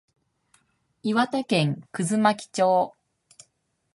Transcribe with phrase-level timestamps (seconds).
[1.03, 2.95] 岩手県葛巻町